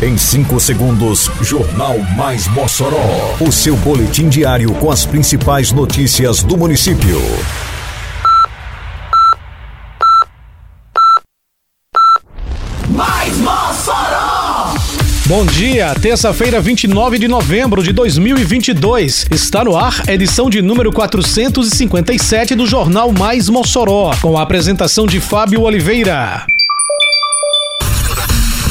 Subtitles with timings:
[0.00, 3.34] Em 5 segundos, Jornal Mais Mossoró.
[3.40, 7.20] O seu boletim diário com as principais notícias do município.
[12.90, 14.74] Mais Mossoró!
[15.26, 19.26] Bom dia, terça-feira, 29 de novembro de 2022.
[19.32, 25.08] Está no ar a edição de número 457 do Jornal Mais Mossoró, com a apresentação
[25.08, 26.46] de Fábio Oliveira.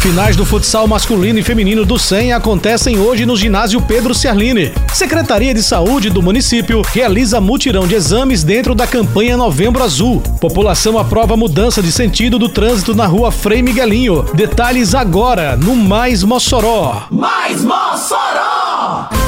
[0.00, 4.72] Finais do futsal masculino e feminino do SEM acontecem hoje no ginásio Pedro Ciarline.
[4.94, 10.22] Secretaria de Saúde do município realiza mutirão de exames dentro da campanha Novembro Azul.
[10.40, 14.24] População aprova mudança de sentido do trânsito na rua Frei Miguelinho.
[14.32, 17.02] Detalhes agora no Mais Mossoró.
[17.10, 19.19] Mais Mossoró!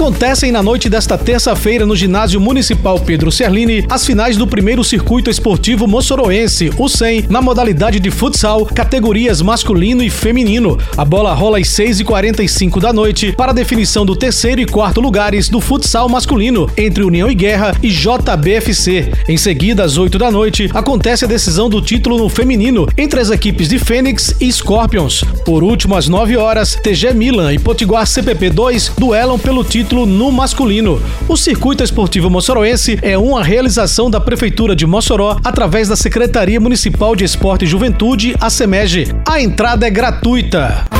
[0.00, 5.28] Acontecem na noite desta terça-feira no ginásio municipal Pedro Serlini as finais do primeiro circuito
[5.28, 10.78] esportivo moçoroense, o 100, na modalidade de futsal, categorias masculino e feminino.
[10.96, 15.50] A bola rola às 6h45 da noite para a definição do terceiro e quarto lugares
[15.50, 19.12] do futsal masculino entre União e Guerra e JBFC.
[19.28, 23.30] Em seguida, às 8 da noite, acontece a decisão do título no feminino entre as
[23.30, 25.22] equipes de Fênix e Scorpions.
[25.44, 30.30] Por último, às 9 horas, TG Milan e Potiguar CPP 2 duelam pelo título no
[30.30, 31.00] masculino.
[31.28, 37.16] O Circuito Esportivo Moçoroense é uma realização da Prefeitura de Mossoró através da Secretaria Municipal
[37.16, 39.08] de Esporte e Juventude, a SEMEG.
[39.28, 40.99] A entrada é gratuita.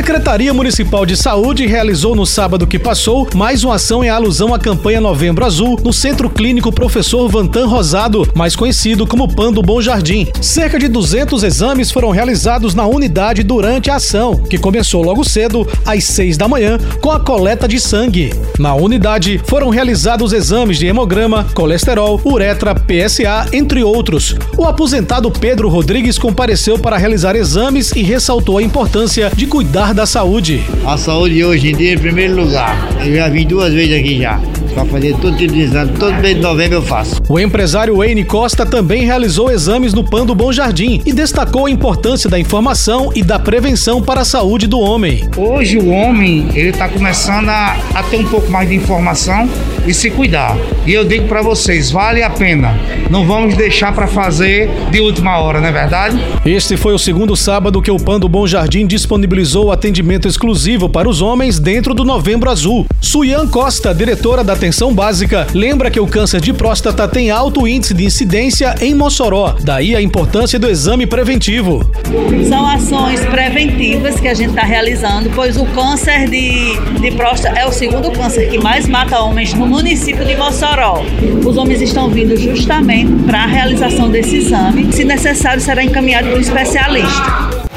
[0.00, 4.58] Secretaria Municipal de Saúde realizou no sábado que passou mais uma ação em alusão à
[4.58, 9.78] campanha Novembro Azul no Centro Clínico Professor Vantan Rosado, mais conhecido como PAN do Bom
[9.78, 10.26] Jardim.
[10.40, 15.68] Cerca de 200 exames foram realizados na unidade durante a ação, que começou logo cedo,
[15.84, 18.32] às 6 da manhã, com a coleta de sangue.
[18.58, 24.34] Na unidade foram realizados exames de hemograma, colesterol, uretra, PSA, entre outros.
[24.56, 30.06] O aposentado Pedro Rodrigues compareceu para realizar exames e ressaltou a importância de cuidar da
[30.06, 30.62] saúde.
[30.86, 32.88] A saúde hoje em dia em primeiro lugar.
[33.04, 34.40] Eu já vim duas vezes aqui já.
[34.74, 37.20] Para fazer todo tipo de exame, todo mês de novembro eu faço.
[37.28, 41.70] O empresário Wayne Costa também realizou exames no PAN do Bom Jardim e destacou a
[41.70, 45.28] importância da informação e da prevenção para a saúde do homem.
[45.36, 49.48] Hoje o homem ele está começando a, a, ter um pouco mais de informação
[49.86, 50.56] e se cuidar.
[50.86, 52.78] E eu digo para vocês, vale a pena.
[53.10, 56.16] Não vamos deixar para fazer de última hora, não é verdade?
[56.46, 61.08] Este foi o segundo sábado que o PAN do Bom Jardim disponibilizou atendimento exclusivo para
[61.08, 62.86] os homens dentro do Novembro Azul.
[63.00, 67.94] Suyan Costa, diretora da Atenção Básica, lembra que o câncer de próstata tem alto índice
[67.94, 71.90] de incidência em Mossoró, daí a importância do exame preventivo.
[72.48, 77.66] São ações preventivas que a gente está realizando, pois o câncer de, de próstata é
[77.66, 81.02] o segundo câncer que mais mata homens no município de Mossoró.
[81.44, 84.92] Os homens estão vindo justamente para a realização desse exame.
[84.92, 87.69] Se necessário, será encaminhado para um especialista.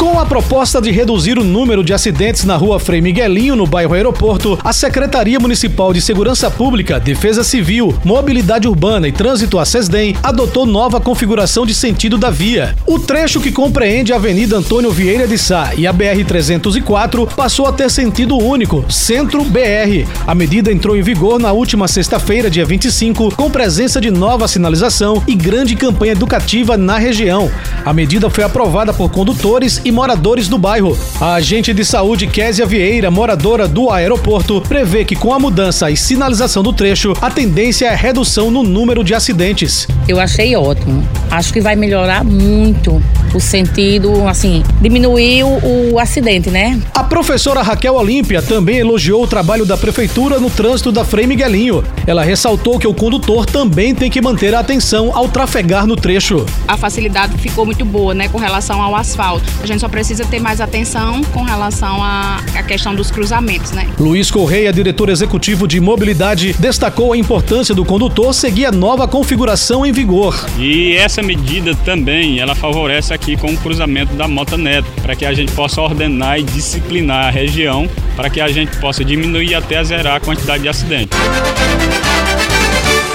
[0.00, 3.92] Com a proposta de reduzir o número de acidentes na rua Frei Miguelinho, no bairro
[3.92, 10.16] Aeroporto, a Secretaria Municipal de Segurança Pública, Defesa Civil, Mobilidade Urbana e Trânsito, a SESDEM,
[10.22, 12.74] adotou nova configuração de sentido da via.
[12.86, 17.72] O trecho que compreende a Avenida Antônio Vieira de Sá e a BR-304 passou a
[17.72, 20.08] ter sentido único, Centro-BR.
[20.26, 25.22] A medida entrou em vigor na última sexta-feira, dia 25, com presença de nova sinalização
[25.26, 27.50] e grande campanha educativa na região.
[27.84, 30.96] A medida foi aprovada por condutores e moradores do bairro.
[31.20, 35.96] A agente de saúde Késia Vieira, moradora do aeroporto, prevê que com a mudança e
[35.96, 39.86] sinalização do trecho, a tendência é a redução no número de acidentes.
[40.08, 41.06] Eu achei ótimo.
[41.30, 43.02] Acho que vai melhorar muito
[43.34, 46.80] o sentido, assim, diminuir o, acidente, né?
[46.94, 51.84] A professora Raquel Olímpia também elogiou o trabalho da prefeitura no trânsito da Frei Miguelinho.
[52.06, 56.44] Ela ressaltou que o condutor também tem que manter a atenção ao trafegar no trecho.
[56.66, 59.44] A facilidade ficou muito boa, né, com relação ao asfalto.
[59.62, 63.88] A gente só precisa ter mais atenção com relação à, à questão dos cruzamentos, né?
[63.98, 69.86] Luiz Correia, diretor executivo de mobilidade, destacou a importância do condutor seguir a nova configuração
[69.86, 70.46] em vigor.
[70.58, 75.24] E essa medida também, ela favorece aqui com o cruzamento da Mota Neto, para que
[75.24, 79.82] a gente possa ordenar e disciplinar a região, para que a gente possa diminuir até
[79.82, 81.18] zerar a quantidade de acidentes.